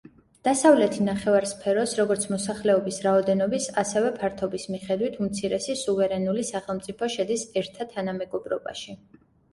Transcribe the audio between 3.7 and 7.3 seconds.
ასევე ფართობის მიხედვით უმცირესი სუვერენული სახელმწიფო,